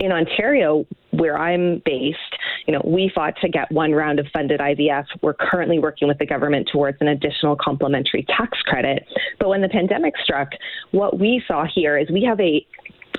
In 0.00 0.12
Ontario, 0.12 0.86
where 1.10 1.38
I'm 1.38 1.82
based, 1.84 2.18
you 2.66 2.72
know, 2.72 2.82
we 2.84 3.10
fought 3.14 3.34
to 3.42 3.48
get 3.48 3.70
one 3.70 3.92
round 3.92 4.18
of 4.18 4.26
funded 4.32 4.60
IVF. 4.60 5.04
We're 5.20 5.34
currently 5.34 5.78
working 5.78 6.08
with 6.08 6.18
the 6.18 6.26
government 6.26 6.68
towards 6.72 6.98
an 7.00 7.08
additional 7.08 7.56
complementary 7.56 8.24
tax 8.24 8.58
credit. 8.62 9.06
But 9.38 9.48
when 9.48 9.60
the 9.60 9.68
pandemic 9.68 10.14
struck, 10.22 10.48
what 10.90 11.18
we 11.18 11.42
saw 11.46 11.64
here 11.72 11.98
is 11.98 12.10
we 12.10 12.24
have 12.24 12.40
a 12.40 12.66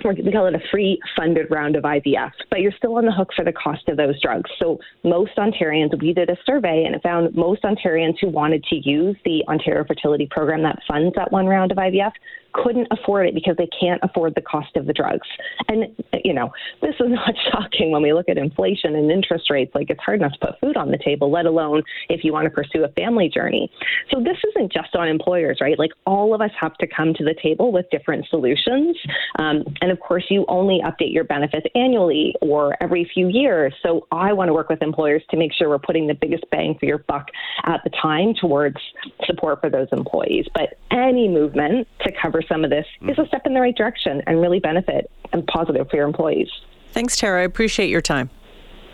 we 0.03 0.31
call 0.31 0.47
it 0.47 0.55
a 0.55 0.61
free 0.71 0.99
funded 1.15 1.49
round 1.49 1.75
of 1.75 1.83
IVF, 1.83 2.31
but 2.49 2.59
you're 2.59 2.73
still 2.77 2.97
on 2.97 3.05
the 3.05 3.11
hook 3.11 3.29
for 3.35 3.45
the 3.45 3.53
cost 3.53 3.87
of 3.87 3.97
those 3.97 4.19
drugs. 4.21 4.49
So 4.59 4.79
most 5.03 5.31
Ontarians, 5.37 5.99
we 6.01 6.13
did 6.13 6.29
a 6.29 6.37
survey 6.45 6.83
and 6.85 6.95
it 6.95 7.01
found 7.01 7.35
most 7.35 7.63
Ontarians 7.63 8.15
who 8.19 8.29
wanted 8.29 8.63
to 8.65 8.75
use 8.75 9.15
the 9.25 9.43
Ontario 9.47 9.83
Fertility 9.85 10.27
Program 10.29 10.63
that 10.63 10.79
funds 10.87 11.13
that 11.15 11.31
one 11.31 11.47
round 11.47 11.71
of 11.71 11.77
IVF 11.77 12.11
couldn't 12.53 12.87
afford 12.91 13.27
it 13.27 13.33
because 13.33 13.55
they 13.57 13.67
can't 13.79 13.99
afford 14.03 14.35
the 14.35 14.41
cost 14.41 14.75
of 14.75 14.85
the 14.85 14.93
drugs. 14.93 15.27
And, 15.67 15.85
you 16.23 16.33
know, 16.33 16.51
this 16.81 16.95
is 16.99 17.07
not 17.09 17.33
shocking 17.51 17.91
when 17.91 18.01
we 18.01 18.13
look 18.13 18.29
at 18.29 18.37
inflation 18.37 18.95
and 18.95 19.11
interest 19.11 19.49
rates. 19.49 19.73
Like, 19.75 19.89
it's 19.89 19.99
hard 20.01 20.19
enough 20.19 20.33
to 20.33 20.47
put 20.47 20.59
food 20.59 20.77
on 20.77 20.91
the 20.91 20.97
table, 20.97 21.31
let 21.31 21.45
alone 21.45 21.83
if 22.09 22.23
you 22.23 22.33
want 22.33 22.45
to 22.45 22.49
pursue 22.49 22.83
a 22.83 22.89
family 22.89 23.29
journey. 23.29 23.71
So, 24.11 24.19
this 24.19 24.37
isn't 24.49 24.71
just 24.71 24.95
on 24.95 25.07
employers, 25.07 25.57
right? 25.61 25.77
Like, 25.77 25.91
all 26.05 26.33
of 26.33 26.41
us 26.41 26.51
have 26.59 26.75
to 26.77 26.87
come 26.87 27.13
to 27.15 27.23
the 27.23 27.35
table 27.41 27.71
with 27.71 27.89
different 27.91 28.25
solutions. 28.29 28.97
Um, 29.39 29.63
and 29.81 29.91
of 29.91 29.99
course, 29.99 30.25
you 30.29 30.45
only 30.47 30.81
update 30.83 31.13
your 31.13 31.23
benefits 31.23 31.65
annually 31.75 32.35
or 32.41 32.75
every 32.81 33.09
few 33.13 33.27
years. 33.29 33.73
So, 33.81 34.07
I 34.11 34.33
want 34.33 34.49
to 34.49 34.53
work 34.53 34.69
with 34.69 34.81
employers 34.81 35.23
to 35.31 35.37
make 35.37 35.53
sure 35.53 35.69
we're 35.69 35.79
putting 35.79 36.07
the 36.07 36.13
biggest 36.13 36.43
bang 36.51 36.75
for 36.79 36.85
your 36.85 36.99
buck 36.99 37.27
at 37.65 37.81
the 37.83 37.89
time 38.01 38.33
towards 38.39 38.77
support 39.25 39.61
for 39.61 39.69
those 39.69 39.87
employees. 39.91 40.45
But 40.53 40.77
any 40.91 41.27
movement 41.27 41.87
to 42.01 42.11
cover 42.21 42.42
some 42.47 42.63
of 42.63 42.69
this 42.69 42.85
is 43.07 43.17
a 43.17 43.25
step 43.27 43.41
in 43.45 43.53
the 43.53 43.61
right 43.61 43.75
direction 43.75 44.21
and 44.27 44.41
really 44.41 44.59
benefit 44.59 45.09
and 45.31 45.45
positive 45.47 45.89
for 45.89 45.95
your 45.97 46.07
employees. 46.07 46.49
Thanks, 46.91 47.17
Tara. 47.17 47.41
I 47.41 47.43
appreciate 47.43 47.89
your 47.89 48.01
time. 48.01 48.29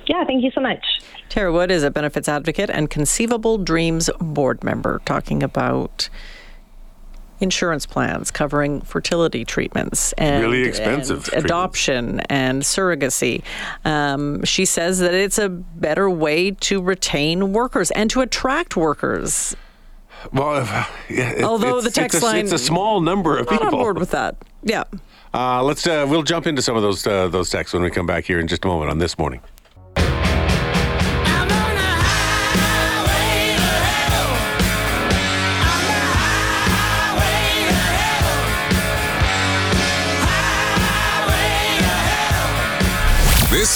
Yeah, 0.07 0.23
thank 0.25 0.43
you 0.43 0.49
so 0.51 0.61
much. 0.61 0.83
Tara 1.29 1.51
Wood 1.53 1.69
is 1.69 1.83
a 1.83 1.91
benefits 1.91 2.27
advocate 2.27 2.69
and 2.71 2.89
Conceivable 2.89 3.57
Dreams 3.59 4.09
board 4.19 4.63
member 4.63 5.01
talking 5.05 5.43
about 5.43 6.09
insurance 7.41 7.85
plans 7.85 8.31
covering 8.31 8.81
fertility 8.81 9.45
treatments 9.45 10.11
and 10.13 10.43
Really 10.43 10.63
expensive 10.67 11.17
and 11.17 11.25
treatments. 11.25 11.45
adoption 11.45 12.19
and 12.21 12.63
surrogacy. 12.63 13.43
Um, 13.85 14.43
she 14.43 14.65
says 14.65 14.99
that 14.99 15.13
it's 15.13 15.37
a 15.37 15.47
better 15.47 16.09
way 16.09 16.51
to 16.51 16.81
retain 16.81 17.53
workers 17.53 17.91
and 17.91 18.09
to 18.09 18.21
attract 18.21 18.75
workers. 18.75 19.55
Well, 20.33 20.65
yeah, 21.09 21.41
Although 21.43 21.77
it's- 21.79 21.83
the 21.85 21.91
text 21.91 22.15
it's 22.15 22.23
a, 22.23 22.25
line- 22.25 22.43
it's 22.43 22.51
a 22.51 22.57
small 22.57 23.01
number 23.01 23.37
of 23.37 23.47
people. 23.47 23.65
on 23.67 23.71
board 23.71 23.97
with 23.99 24.11
that. 24.11 24.35
Yeah. 24.63 24.83
Uh, 25.33 25.63
let's 25.63 25.85
uh, 25.87 26.05
we'll 26.09 26.23
jump 26.23 26.47
into 26.47 26.61
some 26.61 26.75
of 26.75 26.81
those 26.81 27.05
uh, 27.05 27.27
those 27.27 27.49
texts 27.49 27.73
when 27.73 27.83
we 27.83 27.89
come 27.91 28.05
back 28.05 28.25
here 28.25 28.39
in 28.39 28.47
just 28.47 28.65
a 28.65 28.67
moment 28.67 28.89
on 28.91 28.97
this 28.97 29.17
morning. 29.17 29.41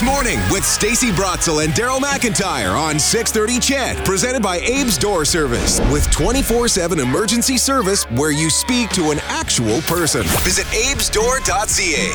Morning 0.03 0.39
with 0.51 0.65
Stacy 0.65 1.12
Brotzel 1.12 1.63
and 1.63 1.74
Daryl 1.74 2.00
McIntyre 2.00 2.77
on 2.77 3.00
630 3.00 3.60
CHED, 3.60 4.05
presented 4.05 4.43
by 4.43 4.57
Abe's 4.57 4.98
Door 4.98 5.24
Service 5.24 5.79
with 5.91 6.05
24-7 6.10 7.01
emergency 7.01 7.57
service 7.57 8.03
where 8.12 8.31
you 8.31 8.50
speak 8.50 8.89
to 8.89 9.12
an 9.12 9.19
actual 9.27 9.79
person. 9.83 10.24
Visit 10.43 10.67
abesdoor.ca. 10.74 12.12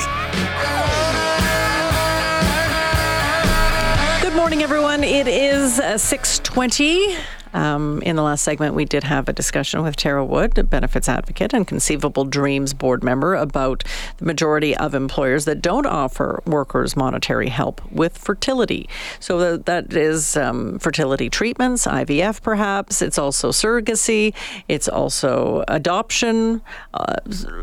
Good 4.21 4.35
morning, 4.37 4.62
everyone. 4.62 5.02
It 5.02 5.26
is 5.26 5.80
uh, 5.80 5.97
620. 5.97 7.16
Um, 7.52 8.02
in 8.02 8.17
the 8.17 8.23
last 8.23 8.43
segment, 8.45 8.75
we 8.75 8.85
did 8.85 9.05
have 9.05 9.28
a 9.28 9.33
discussion 9.33 9.83
with 9.83 9.97
Tara 9.97 10.25
Wood, 10.25 10.59
a 10.59 10.64
benefits 10.64 11.09
advocate 11.09 11.52
and 11.52 11.67
Conceivable 11.67 12.25
Dreams 12.25 12.75
board 12.75 13.02
member, 13.02 13.35
about 13.35 13.85
the 14.19 14.25
majority 14.25 14.76
of 14.76 14.95
employers 14.95 15.45
that 15.47 15.62
don't 15.62 15.87
offer 15.87 16.43
workers 16.47 16.97
monetary 16.97 17.49
help 17.49 17.81
with 17.90 18.17
fertility. 18.17 18.88
So 19.21 19.57
that, 19.57 19.67
is 19.93 20.37
um, 20.37 20.78
fertility 20.78 21.31
treatments, 21.31 21.87
IVF 21.87 22.43
perhaps. 22.43 23.02
It's 23.02 23.19
also 23.19 23.50
surrogacy. 23.50 24.35
It's 24.69 24.88
also 24.88 25.64
adoption. 25.69 26.62
Uh, 26.95 27.17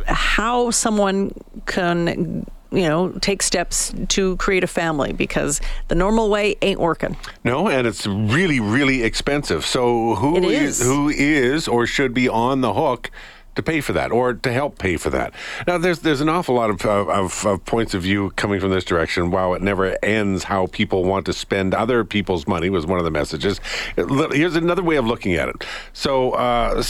how 0.08 0.72
someone 0.72 1.34
can 1.65 2.46
you 2.75 2.84
know, 2.84 3.10
take 3.22 3.41
steps 3.41 3.94
to 4.10 4.36
create 4.38 4.63
a 4.63 4.67
family 4.67 5.13
because 5.13 5.62
the 5.88 5.96
normal 5.96 6.29
way 6.29 6.55
ain't 6.62 6.79
working. 6.79 7.15
No, 7.44 7.67
and 7.67 7.88
it's 7.88 8.05
really, 8.05 8.60
really 8.60 9.03
expensive. 9.03 9.65
So 9.65 10.15
who 10.15 10.38
It 10.38 10.44
is. 10.44 10.82
who 10.82 11.10
is 11.10 11.67
or 11.67 11.88
should 11.88 12.13
be 12.13 12.27
on 12.27 12.62
the 12.62 12.74
hook 12.74 13.10
to 13.55 13.63
pay 13.63 13.79
for 13.79 13.94
that 13.94 14.12
or 14.12 14.34
to 14.34 14.51
help 14.51 14.77
pay 14.77 14.98
for 14.98 15.10
that? 15.12 15.34
Now, 15.65 15.77
there's 15.77 16.00
there's 16.00 16.20
an 16.22 16.27
awful 16.27 16.55
lot 16.55 16.70
of, 16.70 16.86
of, 16.86 17.46
of 17.46 17.65
points 17.65 17.94
of 17.94 18.01
view 18.01 18.32
coming 18.36 18.60
from 18.60 18.72
this 18.72 18.84
direction. 18.84 19.32
Wow, 19.32 19.53
it 19.53 19.62
never 19.62 19.98
ends 20.03 20.44
how 20.44 20.67
people 20.67 21.05
want 21.05 21.25
to 21.27 21.34
spend 21.34 21.74
other 21.74 22.03
people's 22.03 22.46
money 22.48 22.70
was 22.70 22.86
one 22.86 23.00
of 23.00 23.05
the 23.05 23.12
messages. 23.12 23.62
Here's 23.96 24.55
another 24.58 24.84
way 24.84 24.98
of 24.98 25.05
looking 25.05 25.36
at 25.36 25.48
it. 25.50 25.63
So. 25.94 26.32
Uh, 26.32 26.84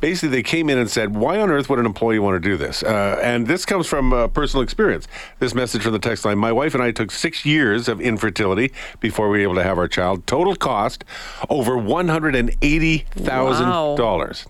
basically 0.00 0.30
they 0.30 0.42
came 0.42 0.68
in 0.68 0.78
and 0.78 0.90
said, 0.90 1.14
"Why 1.14 1.40
on 1.40 1.50
earth 1.50 1.68
would 1.68 1.78
an 1.78 1.86
employee 1.86 2.18
want 2.18 2.42
to 2.42 2.48
do 2.48 2.56
this?" 2.56 2.82
Uh, 2.82 3.18
and 3.22 3.46
this 3.46 3.64
comes 3.64 3.86
from 3.86 4.12
uh, 4.12 4.28
personal 4.28 4.62
experience. 4.62 5.08
This 5.38 5.54
message 5.54 5.82
from 5.82 5.92
the 5.92 5.98
text 5.98 6.24
line: 6.24 6.38
My 6.38 6.52
wife 6.52 6.74
and 6.74 6.82
I 6.82 6.90
took 6.90 7.10
six 7.10 7.44
years 7.44 7.88
of 7.88 8.00
infertility 8.00 8.72
before 9.00 9.28
we 9.28 9.38
were 9.38 9.42
able 9.42 9.54
to 9.56 9.62
have 9.62 9.78
our 9.78 9.88
child. 9.88 10.26
Total 10.26 10.54
cost 10.56 11.04
over 11.48 11.76
one 11.76 12.08
hundred 12.08 12.34
and 12.34 12.54
eighty 12.62 13.04
thousand 13.10 13.68
dollars. 13.68 14.46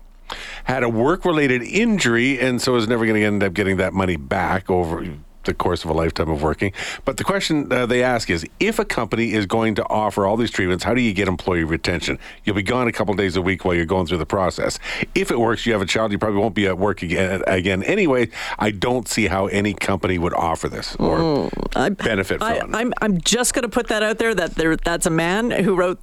Had 0.63 0.83
a 0.83 0.89
work-related 0.89 1.61
injury, 1.61 2.39
and 2.39 2.61
so 2.61 2.75
is 2.75 2.87
never 2.87 3.05
going 3.05 3.19
to 3.19 3.25
end 3.25 3.43
up 3.43 3.53
getting 3.53 3.77
that 3.77 3.93
money 3.93 4.15
back 4.15 4.69
over 4.69 5.05
the 5.45 5.53
course 5.53 5.83
of 5.83 5.89
a 5.89 5.93
lifetime 5.93 6.29
of 6.29 6.41
working. 6.41 6.71
But 7.05 7.17
the 7.17 7.23
question 7.23 7.71
uh, 7.71 7.85
they 7.85 8.03
ask 8.03 8.29
is 8.29 8.45
if 8.59 8.79
a 8.79 8.85
company 8.85 9.33
is 9.33 9.45
going 9.45 9.75
to 9.75 9.83
offer 9.89 10.25
all 10.25 10.37
these 10.37 10.51
treatments, 10.51 10.83
how 10.83 10.93
do 10.93 11.01
you 11.01 11.13
get 11.13 11.27
employee 11.27 11.63
retention? 11.63 12.19
You'll 12.43 12.55
be 12.55 12.63
gone 12.63 12.87
a 12.87 12.91
couple 12.91 13.13
days 13.13 13.35
a 13.35 13.41
week 13.41 13.65
while 13.65 13.75
you're 13.75 13.85
going 13.85 14.07
through 14.07 14.17
the 14.19 14.25
process. 14.25 14.79
If 15.15 15.31
it 15.31 15.39
works, 15.39 15.65
you 15.65 15.73
have 15.73 15.81
a 15.81 15.85
child, 15.85 16.11
you 16.11 16.17
probably 16.17 16.39
won't 16.39 16.55
be 16.55 16.67
at 16.67 16.77
work 16.77 17.01
again. 17.03 17.41
Again, 17.47 17.83
anyway, 17.83 18.29
I 18.59 18.71
don't 18.71 19.07
see 19.07 19.27
how 19.27 19.47
any 19.47 19.73
company 19.73 20.17
would 20.17 20.33
offer 20.33 20.69
this 20.69 20.95
or 20.97 21.49
i 21.75 21.89
benefit 21.89 22.39
from 22.39 22.51
it. 22.51 22.63
I'm, 22.73 22.93
I'm 23.01 23.19
just 23.21 23.53
going 23.53 23.63
to 23.63 23.69
put 23.69 23.87
that 23.87 24.03
out 24.03 24.17
there 24.17 24.33
that 24.35 24.55
there, 24.55 24.75
that's 24.77 25.05
a 25.05 25.09
man 25.09 25.51
who 25.51 25.75
wrote 25.75 25.99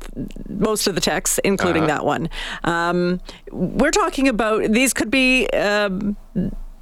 most 0.48 0.86
of 0.86 0.94
the 0.94 1.00
texts, 1.00 1.38
including 1.44 1.84
Uh-huh. 1.84 1.94
that 1.94 2.04
one. 2.04 2.28
Um, 2.64 3.20
we're 3.50 3.90
talking 3.90 4.28
about 4.28 4.70
these 4.70 4.92
could 4.92 5.10
be. 5.10 5.48
Um, 5.50 6.16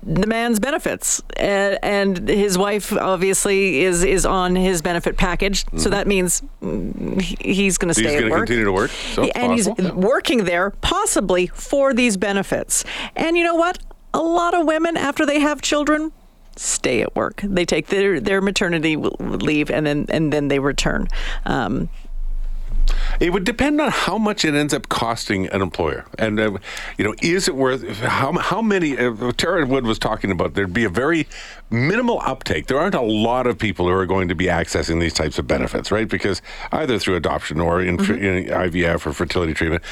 the 0.09 0.27
man's 0.27 0.59
benefits, 0.59 1.23
uh, 1.37 1.77
and 1.83 2.29
his 2.29 2.57
wife 2.57 2.93
obviously 2.93 3.83
is 3.83 4.03
is 4.03 4.25
on 4.25 4.57
his 4.57 4.81
benefit 4.81 5.17
package. 5.17 5.67
So 5.77 5.91
that 5.91 6.07
means 6.07 6.43
he's 6.61 7.77
going 7.79 7.93
to 7.93 7.99
Mm-hmm. 7.99 8.11
He's 8.11 8.21
gonna 8.21 8.35
continue 8.37 8.65
to 8.65 8.73
work, 8.73 8.91
so 8.91 9.25
and 9.25 9.53
he's 9.53 9.69
working 9.69 10.45
there 10.45 10.71
possibly 10.71 11.49
for 11.49 11.93
these 11.93 12.17
benefits. 12.17 12.85
And 13.17 13.37
you 13.37 13.45
know 13.45 13.55
what? 13.55 13.79
A 14.15 14.23
lot 14.23 14.55
of 14.55 14.67
women, 14.67 14.97
after 14.97 15.27
they 15.27 15.41
have 15.41 15.61
children, 15.61 16.13
stay 16.57 17.03
at 17.03 17.15
work. 17.15 17.41
They 17.43 17.65
take 17.65 17.89
their, 17.89 18.21
their 18.21 18.41
maternity 18.41 18.97
leave 18.97 19.71
and 19.71 19.87
then 19.87 20.07
and 20.09 20.33
then 20.33 20.49
they 20.49 20.59
return. 20.59 21.09
Um, 21.45 21.89
It 23.21 23.33
would 23.33 23.45
depend 23.45 23.81
on 23.81 23.91
how 23.91 24.19
much 24.19 24.45
it 24.45 24.55
ends 24.55 24.73
up 24.73 24.89
costing 24.89 25.49
an 25.49 25.63
employer, 25.63 26.07
and 26.19 26.39
uh, 26.39 26.59
you 26.97 27.05
know, 27.05 27.15
is 27.23 27.49
it 27.49 27.55
worth 27.55 27.85
how 28.01 28.33
how 28.33 28.63
many? 28.63 28.97
Uh, 28.97 29.33
Tara 29.33 29.67
Wood 29.67 29.87
was 29.87 29.99
talking 29.99 30.31
about 30.31 30.55
there'd 30.55 30.73
be 30.73 30.85
a 30.85 30.91
very 30.91 31.27
minimal 31.71 32.21
uptake. 32.21 32.67
There 32.67 32.79
aren't 32.79 32.95
a 32.95 33.01
lot 33.01 33.47
of 33.47 33.59
people 33.59 33.87
who 33.87 33.93
are 33.93 34.07
going 34.07 34.29
to 34.29 34.35
be 34.35 34.47
accessing 34.47 35.01
these 35.01 35.13
types 35.13 35.39
of 35.39 35.47
benefits, 35.47 35.91
right? 35.91 36.09
Because 36.09 36.41
either 36.73 36.99
through 36.99 37.17
adoption 37.17 37.61
or 37.61 37.83
in, 37.83 37.99
in 37.99 38.47
IVF 38.47 39.07
or 39.07 39.13
fertility 39.13 39.55
treatment, 39.55 39.83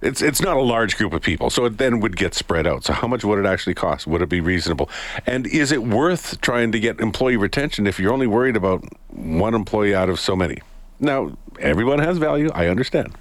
it's 0.00 0.22
it's 0.22 0.40
not 0.40 0.56
a 0.56 0.62
large 0.62 0.96
group 0.96 1.12
of 1.12 1.22
people. 1.22 1.50
So 1.50 1.64
it 1.64 1.78
then 1.78 2.00
would 2.00 2.16
get 2.16 2.34
spread 2.34 2.66
out. 2.66 2.84
So 2.84 2.92
how 2.92 3.08
much 3.08 3.24
would 3.24 3.38
it 3.38 3.46
actually 3.46 3.74
cost? 3.74 4.06
Would 4.06 4.22
it 4.22 4.28
be 4.28 4.40
reasonable? 4.40 4.88
And 5.26 5.46
is 5.46 5.72
it 5.72 5.82
worth 5.82 6.40
trying 6.40 6.72
to 6.72 6.80
get 6.80 7.00
employee 7.00 7.36
retention 7.36 7.86
if 7.86 7.98
you're 7.98 8.12
only 8.12 8.26
worried 8.26 8.56
about 8.56 8.84
one 9.08 9.54
employee 9.54 9.94
out 9.94 10.08
of 10.08 10.20
so 10.20 10.36
many? 10.36 10.58
Now, 11.00 11.36
everyone 11.60 11.98
has 11.98 12.18
value. 12.18 12.50
I 12.54 12.66
understand. 12.68 13.14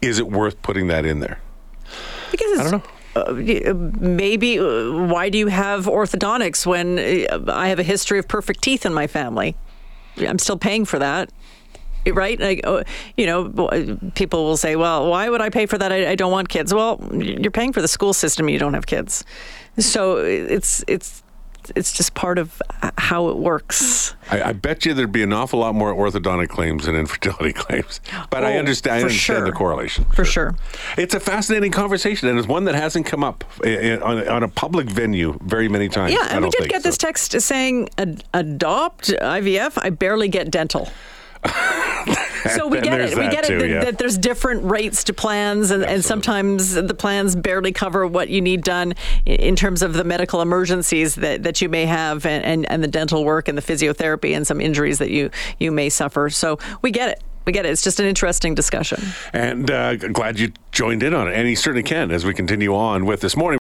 Is 0.00 0.18
it 0.18 0.28
worth 0.30 0.60
putting 0.62 0.88
that 0.88 1.04
in 1.04 1.20
there? 1.20 1.40
because 2.30 2.50
it's, 2.52 2.60
I 2.60 2.70
don't 2.70 2.84
y- 3.48 3.62
uh, 3.66 3.74
maybe 3.74 4.58
uh, 4.58 4.92
why 5.06 5.28
do 5.28 5.38
you 5.38 5.48
have 5.48 5.86
orthodontics 5.86 6.66
when 6.66 6.98
uh, 6.98 7.52
I 7.52 7.68
have 7.68 7.78
a 7.78 7.82
history 7.82 8.18
of 8.18 8.28
perfect 8.28 8.62
teeth 8.62 8.86
in 8.86 8.92
my 8.94 9.06
family? 9.06 9.56
I'm 10.18 10.38
still 10.38 10.58
paying 10.58 10.84
for 10.84 10.98
that. 10.98 11.30
Right? 12.06 12.40
Like, 12.40 12.60
uh, 12.64 12.84
you 13.16 13.26
know, 13.26 13.98
people 14.14 14.44
will 14.44 14.56
say, 14.56 14.76
well, 14.76 15.10
why 15.10 15.28
would 15.28 15.42
I 15.42 15.50
pay 15.50 15.66
for 15.66 15.76
that? 15.78 15.92
I, 15.92 16.12
I 16.12 16.14
don't 16.14 16.32
want 16.32 16.48
kids. 16.48 16.72
Well, 16.72 17.00
you're 17.12 17.50
paying 17.50 17.72
for 17.72 17.82
the 17.82 17.88
school 17.88 18.14
system. 18.14 18.48
You 18.48 18.58
don't 18.58 18.72
have 18.74 18.86
kids. 18.86 19.24
So 19.78 20.16
it's, 20.16 20.82
it's, 20.86 21.22
it's 21.76 21.92
just 21.92 22.14
part 22.14 22.38
of 22.38 22.60
uh, 22.82 22.90
how 22.98 23.28
it 23.28 23.36
works. 23.36 24.14
I, 24.30 24.42
I 24.42 24.52
bet 24.52 24.84
you 24.84 24.94
there'd 24.94 25.12
be 25.12 25.22
an 25.22 25.32
awful 25.32 25.60
lot 25.60 25.74
more 25.74 25.94
orthodontic 25.94 26.48
claims 26.48 26.86
than 26.86 26.94
infertility 26.96 27.52
claims. 27.54 28.00
But 28.30 28.44
I 28.44 28.56
Oh, 28.56 28.58
understand, 28.58 28.96
I 28.96 29.00
understand 29.02 29.46
the 29.46 29.52
correlation. 29.52 30.04
For 30.14 30.24
sure. 30.24 30.54
It's 30.96 31.14
a 31.14 31.20
fascinating 31.20 31.72
conversation, 31.72 32.28
and 32.28 32.38
it's 32.38 32.48
one 32.48 32.64
that 32.64 32.74
hasn't 32.74 33.06
come 33.06 33.22
up 33.24 33.44
i- 33.64 33.68
i- 33.92 34.00
on, 34.00 34.18
a- 34.18 34.26
on 34.26 34.42
a 34.42 34.48
public 34.48 34.88
venue 34.88 35.38
very 35.42 35.68
many 35.68 35.88
times. 35.88 36.12
Yeah, 36.12 36.26
and 36.30 36.44
we 36.44 36.50
did 36.50 36.68
get 36.68 36.82
so. 36.82 36.88
this 36.88 36.98
text 36.98 37.40
saying 37.40 37.88
ad- 37.98 38.24
adopt 38.34 39.08
IVF. 39.08 39.78
I 39.82 39.90
barely 39.90 40.28
get 40.28 40.50
dental. 40.50 40.90
So 42.58 42.66
we 42.66 42.80
get 42.80 43.00
it. 43.00 43.16
We 43.16 43.28
get 43.28 43.44
too, 43.44 43.56
it 43.56 43.58
that, 43.60 43.68
yeah. 43.68 43.84
that 43.84 43.98
there's 43.98 44.18
different 44.18 44.64
rates 44.64 45.04
to 45.04 45.12
plans, 45.12 45.70
and, 45.70 45.84
and 45.84 46.04
sometimes 46.04 46.74
the 46.74 46.94
plans 46.94 47.36
barely 47.36 47.72
cover 47.72 48.06
what 48.06 48.28
you 48.28 48.40
need 48.40 48.62
done 48.62 48.94
in 49.26 49.54
terms 49.54 49.82
of 49.82 49.92
the 49.92 50.04
medical 50.04 50.40
emergencies 50.40 51.14
that, 51.16 51.42
that 51.42 51.60
you 51.60 51.68
may 51.68 51.86
have, 51.86 52.26
and, 52.26 52.44
and, 52.44 52.70
and 52.70 52.82
the 52.82 52.88
dental 52.88 53.24
work 53.24 53.48
and 53.48 53.56
the 53.56 53.62
physiotherapy 53.62 54.34
and 54.36 54.46
some 54.46 54.60
injuries 54.60 54.98
that 54.98 55.10
you 55.10 55.30
you 55.58 55.70
may 55.70 55.88
suffer. 55.88 56.30
So 56.30 56.58
we 56.82 56.90
get 56.90 57.10
it. 57.10 57.22
We 57.48 57.52
get 57.52 57.64
it. 57.64 57.70
It's 57.70 57.80
just 57.80 57.98
an 57.98 58.04
interesting 58.04 58.54
discussion. 58.54 59.02
And 59.32 59.70
uh, 59.70 59.96
glad 59.96 60.38
you 60.38 60.52
joined 60.70 61.02
in 61.02 61.14
on 61.14 61.28
it. 61.28 61.34
And 61.34 61.48
you 61.48 61.56
certainly 61.56 61.82
can 61.82 62.10
as 62.10 62.22
we 62.22 62.34
continue 62.34 62.74
on 62.74 63.06
with 63.06 63.22
this 63.22 63.38
morning. 63.38 63.56